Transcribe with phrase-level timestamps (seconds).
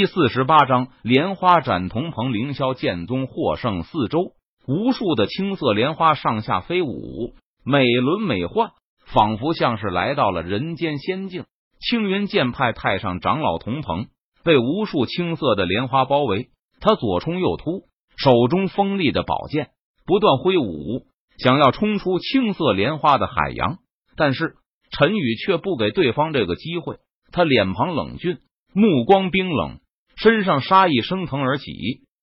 [0.00, 3.82] 第四十八章莲花斩铜鹏，凌霄剑宗获胜。
[3.82, 4.32] 四周
[4.66, 7.34] 无数的青色莲花上下飞舞，
[7.66, 8.70] 美轮美奂，
[9.04, 11.44] 仿佛像是来到了人间仙境。
[11.80, 14.06] 青云剑派太上长老铜鹏
[14.42, 16.48] 被无数青色的莲花包围，
[16.80, 17.82] 他左冲右突，
[18.16, 19.68] 手中锋利的宝剑
[20.06, 21.02] 不断挥舞，
[21.36, 23.76] 想要冲出青色莲花的海洋。
[24.16, 24.54] 但是
[24.90, 26.96] 陈宇却不给对方这个机会，
[27.32, 28.38] 他脸庞冷峻。
[28.72, 29.79] 目光冰冷，
[30.22, 31.72] 身上杀意升腾而起，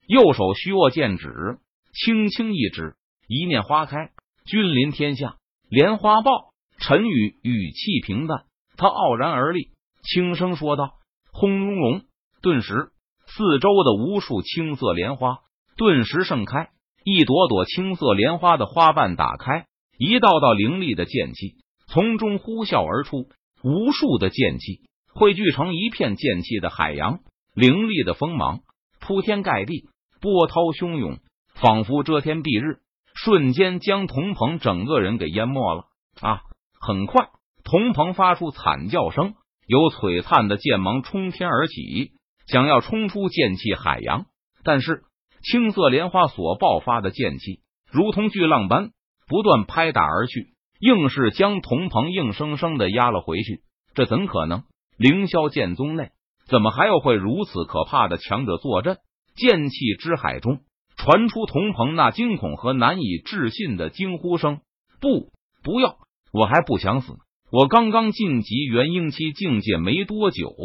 [0.08, 1.58] 右手虚握剑指，
[1.94, 2.94] 轻轻一指，
[3.28, 4.12] 一念花开，
[4.46, 6.54] 君临天下，莲花爆。
[6.80, 8.44] 陈宇语气平淡，
[8.78, 9.70] 他傲然而立，
[10.04, 10.92] 轻声说道
[11.34, 12.04] ：“轰隆隆！”
[12.44, 12.92] 顿时，
[13.26, 15.40] 四周的无数青色莲花
[15.76, 16.70] 顿时盛开，
[17.04, 19.66] 一朵朵青色莲花的花瓣打开，
[19.98, 21.56] 一道道凌厉的剑气
[21.88, 23.28] 从中呼啸而出，
[23.64, 24.82] 无数的剑气。
[25.16, 27.22] 汇聚成一片剑气的海洋，
[27.58, 28.60] 凌厉的锋芒
[29.00, 29.90] 铺天盖地，
[30.22, 31.18] 波涛汹涌，
[31.56, 32.82] 仿佛遮天蔽日，
[33.16, 35.86] 瞬间将童鹏整个人给淹没了
[36.22, 36.42] 啊！
[36.80, 37.30] 很快，
[37.64, 39.34] 童鹏发出惨叫声，
[39.66, 42.12] 有璀璨的剑芒冲天而起，
[42.46, 44.28] 想要冲出剑气海洋，
[44.64, 45.02] 但是
[45.42, 48.92] 青色莲花所爆发的剑气如同巨浪般
[49.28, 53.62] 不断拍打而去，硬是将童鹏硬生生的压了回去。
[53.96, 54.62] 这怎可能？
[54.96, 56.12] 凌霄剑宗内
[56.50, 58.98] 怎么还有会如此可怕的强者坐镇？
[59.36, 60.62] 剑气之海中
[60.96, 64.62] 传出童鹏那惊恐和难以置信的惊呼声
[65.00, 65.32] ：“不，
[65.64, 65.98] 不要！
[66.34, 67.14] 我还不想死！
[67.52, 70.56] 我刚刚晋级元婴期境界没多久，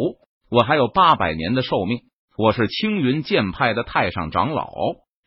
[0.50, 2.00] 我还有八百年的寿命。
[2.38, 4.70] 我是青云剑派的太上长老，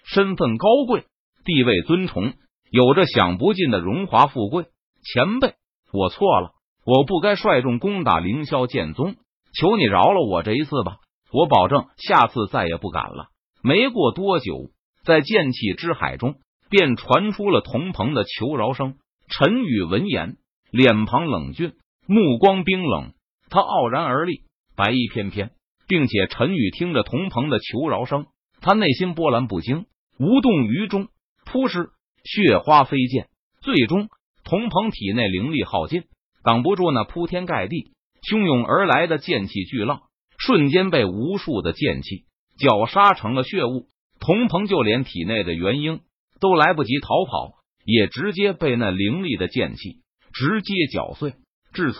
[0.05, 1.05] 身份高贵，
[1.43, 2.33] 地位尊崇，
[2.71, 4.65] 有着享不尽的荣华富贵。
[5.03, 5.53] 前辈，
[5.91, 6.51] 我错了。”
[6.87, 9.15] 我不该率众攻打凌霄剑宗，
[9.55, 10.97] 求你饶了我这一次吧！
[11.31, 13.29] 我保证下次再也不敢了。
[13.63, 14.69] 没过多久，
[15.03, 16.35] 在剑气之海中
[16.69, 18.95] 便传出了童鹏的求饶声。
[19.27, 20.37] 陈宇闻言，
[20.71, 21.73] 脸庞冷峻，
[22.05, 23.13] 目光冰冷，
[23.49, 24.41] 他傲然而立，
[24.75, 25.51] 白衣翩翩，
[25.87, 28.27] 并且陈宇听着童鹏的求饶声，
[28.61, 29.85] 他内心波澜不惊，
[30.19, 31.07] 无动于衷。
[31.45, 31.89] 扑哧，
[32.23, 33.27] 血花飞溅，
[33.61, 34.09] 最终
[34.43, 36.03] 童鹏体内灵力耗尽。
[36.43, 37.93] 挡不住那铺天盖地、
[38.29, 40.01] 汹涌而来的剑气巨浪，
[40.37, 42.25] 瞬间被无数的剑气
[42.57, 43.87] 绞杀成了血雾。
[44.19, 46.01] 童鹏就连体内的元婴
[46.39, 47.53] 都来不及逃跑，
[47.85, 50.01] 也直接被那凌厉的剑气
[50.33, 51.35] 直接绞碎。
[51.73, 51.99] 至此，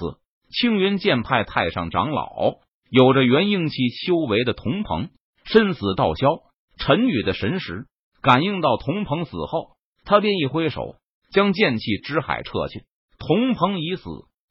[0.49, 2.55] 青云剑派太上长老
[2.89, 5.09] 有着元婴期修为的童鹏
[5.43, 6.39] 身死道消。
[6.77, 7.85] 陈宇的神识
[8.21, 10.95] 感应到童鹏死后，他便一挥手
[11.31, 12.83] 将剑气之海撤去。
[13.19, 14.03] 童鹏已死。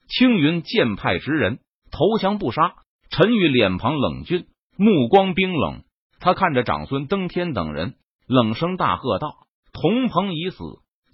[0.06, 1.60] 青云剑派之人
[1.96, 2.74] 投降不杀。
[3.08, 4.46] 陈宇脸庞冷峻，
[4.76, 5.84] 目光冰冷。
[6.18, 7.94] 他看着长孙登天等人，
[8.26, 9.36] 冷声大喝道
[9.72, 10.58] ：“童鹏已死！”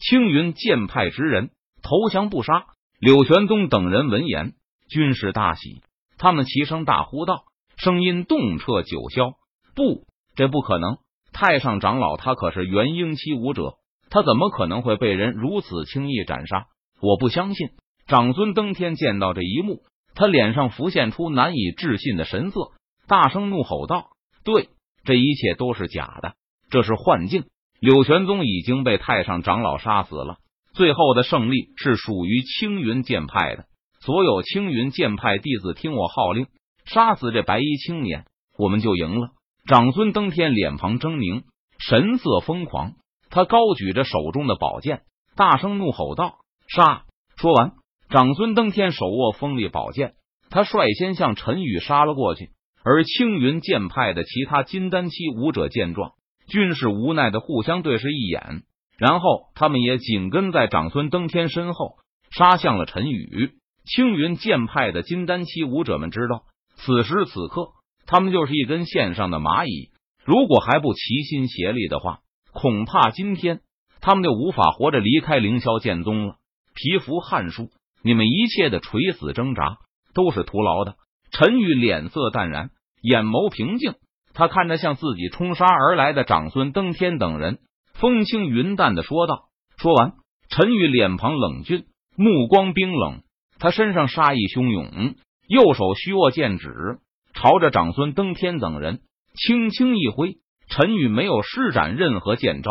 [0.00, 1.50] 青云剑派之人
[1.82, 2.64] 投降不杀。
[2.98, 4.54] 柳玄宗等人闻言，
[4.88, 5.82] 均是大喜。
[6.16, 7.44] 他们齐声大呼道，
[7.76, 9.34] 声音动彻九霄
[9.76, 10.96] ：“不，这不可能！
[11.32, 13.74] 太上长老他可是元婴期武者，
[14.08, 16.66] 他怎么可能会被人如此轻易斩杀？
[17.02, 17.68] 我不相信！”
[18.08, 19.82] 长孙登天见到这一幕，
[20.20, 22.72] 他脸上浮现出难以置信的神色，
[23.08, 24.10] 大声怒吼道
[24.44, 24.68] ：“对，
[25.02, 26.34] 这一切都是假的，
[26.68, 27.46] 这是幻境！
[27.80, 30.36] 柳玄宗已经被太上长老杀死了，
[30.74, 33.64] 最后的胜利是属于青云剑派的。
[34.00, 36.48] 所有青云剑派弟子，听我号令，
[36.84, 38.26] 杀死这白衣青年，
[38.58, 39.30] 我们就赢了！”
[39.66, 41.44] 长孙登天脸庞狰狞，
[41.78, 42.92] 神色疯狂，
[43.30, 45.00] 他高举着手中的宝剑，
[45.34, 46.34] 大声怒吼道
[46.68, 47.04] ：“杀！”
[47.40, 47.79] 说完。
[48.10, 50.14] 长孙登天手握锋利宝剑，
[50.50, 52.50] 他率先向陈宇杀了过去。
[52.82, 56.14] 而青云剑派的其他金丹期武者见状，
[56.48, 58.62] 均是无奈的互相对视一眼，
[58.98, 61.98] 然后他们也紧跟在长孙登天身后
[62.36, 63.52] 杀向了陈宇。
[63.84, 66.42] 青云剑派的金丹期武者们知道，
[66.74, 67.68] 此时此刻
[68.06, 69.90] 他们就是一根线上的蚂蚁，
[70.24, 72.18] 如果还不齐心协力的话，
[72.52, 73.60] 恐怕今天
[74.00, 76.34] 他们就无法活着离开凌霄剑宗了。
[76.74, 77.70] 皮肤汗书。
[78.02, 79.78] 你们一切的垂死挣扎
[80.14, 80.96] 都是徒劳的。
[81.30, 82.70] 陈宇脸色淡然，
[83.02, 83.94] 眼眸平静，
[84.34, 87.58] 他看着向自己冲杀而来的长孙登天等人，
[87.94, 89.44] 风轻云淡的说道。
[89.76, 90.14] 说完，
[90.48, 91.84] 陈宇脸庞冷峻，
[92.16, 93.22] 目光冰冷，
[93.58, 95.14] 他身上杀意汹涌，
[95.46, 96.98] 右手虚握剑指，
[97.34, 99.00] 朝着长孙登天等人
[99.34, 100.38] 轻轻一挥。
[100.68, 102.70] 陈宇没有施展任何剑招，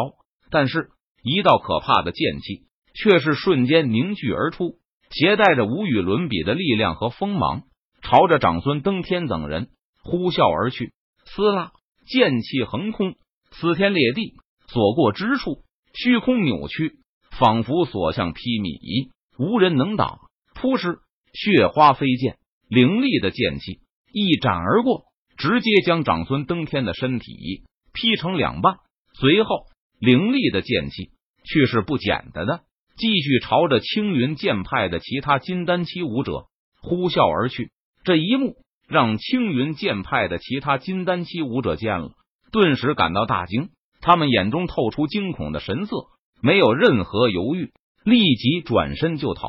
[0.50, 0.90] 但是
[1.22, 4.79] 一道可怕的剑气却是瞬间凝聚而出。
[5.10, 7.64] 携带着无与伦比的力量和锋芒，
[8.02, 9.70] 朝着长孙登天等人
[10.04, 10.94] 呼啸而去。
[11.26, 11.72] 撕拉，
[12.06, 13.16] 剑气横空，
[13.52, 14.36] 撕天裂地，
[14.68, 15.64] 所过之处，
[15.94, 17.00] 虚空扭曲，
[17.32, 20.20] 仿佛所向披靡，无人能挡。
[20.54, 21.00] 扑哧，
[21.34, 23.80] 血花飞溅，凌厉的剑气
[24.12, 25.06] 一斩而过，
[25.38, 27.64] 直接将长孙登天的身体
[27.94, 28.78] 劈成两半。
[29.14, 29.66] 随后，
[30.00, 31.12] 凌厉的剑气
[31.46, 32.64] 却是不减的的，
[33.00, 36.48] 继续朝着青云剑派的其他金丹期武者
[36.82, 37.72] 呼啸而去。
[38.04, 38.56] 这一幕
[38.90, 42.12] 让青云剑派的其他金丹期武者见了，
[42.52, 43.70] 顿时感到大惊，
[44.02, 45.96] 他们眼中透出惊恐的神色，
[46.42, 47.72] 没有任何犹豫，
[48.04, 49.48] 立即转身就逃。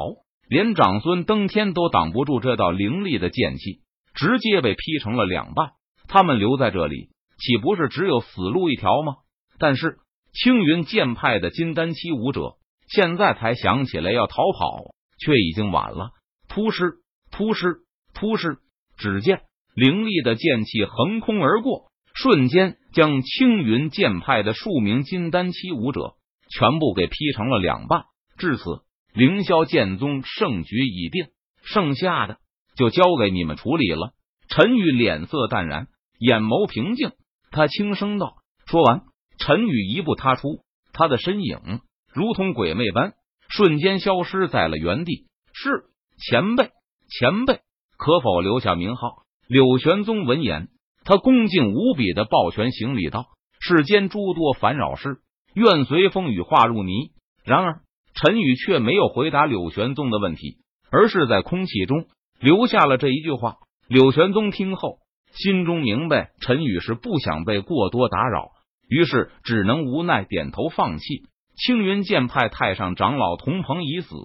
[0.49, 3.81] 连长孙登天都挡不住这道凌厉的剑气，
[4.15, 5.71] 直接被劈成了两半。
[6.07, 7.09] 他们留在这里，
[7.39, 9.15] 岂不是只有死路一条吗？
[9.59, 9.99] 但是
[10.33, 12.55] 青云剑派的金丹期武者
[12.91, 16.11] 现在才想起来要逃跑，却已经晚了。
[16.49, 16.95] 突施
[17.31, 17.77] 突施
[18.15, 18.59] 突施，
[18.97, 19.43] 只见
[19.75, 26.15] 凌厉的剑气横空而过，瞬间将青云剑派的数名金丹期武者
[26.51, 28.03] 全部给劈成了两半。
[28.37, 28.65] 至此，
[29.13, 31.27] 凌霄剑宗胜局已定，
[31.63, 32.39] 剩下的
[32.75, 34.13] 就交给你们处理了。
[34.49, 35.87] 陈宇脸色淡然，
[36.19, 37.13] 眼眸平静，
[37.53, 38.35] 他轻声道
[38.67, 39.03] ：“说完。”
[39.39, 41.81] 陈宇一步踏出，他的身影
[42.13, 43.13] 如同鬼魅般，
[43.49, 45.27] 瞬间消失在了原地。
[45.53, 45.85] 是
[46.19, 46.71] 前辈，
[47.09, 47.61] 前辈，
[47.97, 49.23] 可否留下名号？
[49.47, 50.69] 柳玄宗闻言，
[51.05, 53.27] 他恭敬无比的抱拳行礼道
[53.61, 55.19] ：“世间诸多烦扰事，
[55.55, 57.11] 愿随风雨化入泥。”
[57.45, 57.81] 然而，
[58.15, 60.59] 陈宇却没有回答柳玄宗的问题，
[60.91, 62.07] 而是在空气中
[62.41, 63.57] 留下了这一句话。
[63.89, 64.99] 柳玄宗听后，
[65.33, 68.51] 心中明白陈宇是不想被过多打扰。
[68.89, 71.23] 于是只能无奈点头放弃。
[71.63, 74.17] 青云剑派太上长老童鹏已死，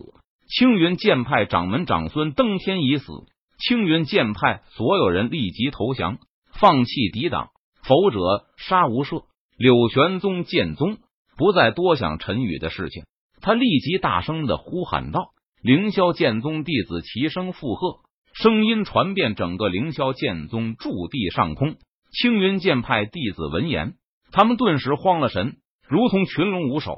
[0.47, 3.11] 青云剑派掌门长孙登天已死，
[3.59, 6.17] 青云剑派所有人立即投降，
[6.57, 7.49] 放弃抵挡，
[7.83, 9.25] 否则杀无赦。
[9.57, 10.97] 柳玄宗剑宗
[11.35, 13.03] 不再多想陈宇的事情，
[13.41, 15.31] 他立即大声的呼喊道
[15.61, 17.99] ：“凌霄剑宗弟子齐声附和，
[18.33, 21.75] 声音传遍整个凌霄剑宗驻地上空。”
[22.17, 23.95] 青云剑派弟子闻言。
[24.31, 26.97] 他们顿时慌了神，如同群龙无首、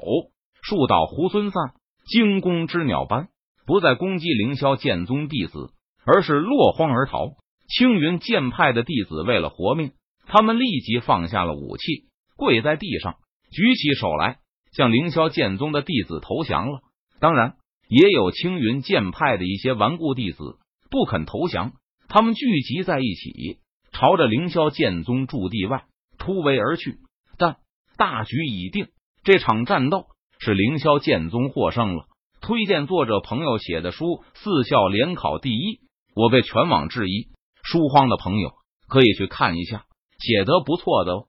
[0.62, 1.74] 树倒猢狲散、
[2.06, 3.28] 惊弓之鸟般，
[3.66, 5.72] 不再攻击凌霄剑宗弟子，
[6.06, 7.32] 而是落荒而逃。
[7.68, 9.92] 青云剑派的弟子为了活命，
[10.26, 12.06] 他们立即放下了武器，
[12.36, 13.16] 跪在地上，
[13.50, 14.38] 举起手来
[14.72, 16.80] 向凌霄剑宗的弟子投降了。
[17.20, 17.56] 当然，
[17.90, 20.56] 也有青云剑派的一些顽固弟子
[20.90, 21.72] 不肯投降，
[22.08, 23.58] 他们聚集在一起，
[23.92, 25.84] 朝着凌霄剑宗驻地外
[26.16, 27.00] 突围而去。
[27.98, 28.86] 大局已定，
[29.24, 30.06] 这场战斗
[30.38, 32.04] 是凌霄剑宗获胜了。
[32.40, 34.04] 推荐作者朋友写的书
[34.34, 35.74] 《四校联考第一》，
[36.14, 37.26] 我被全网质疑，
[37.64, 38.52] 书荒的朋友
[38.88, 39.84] 可以去看一下，
[40.18, 41.27] 写得不错的哦。